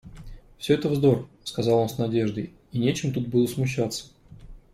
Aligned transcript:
Всё 0.57 0.73
это 0.73 0.89
вздор,— 0.89 1.29
сказал 1.43 1.77
он 1.77 1.87
с 1.87 1.99
надеждой,— 1.99 2.53
и 2.71 2.79
нечем 2.79 3.13
тут 3.13 3.27
было 3.27 3.45
смущаться! 3.45 4.05